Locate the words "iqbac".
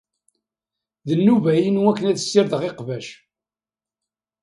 2.69-3.07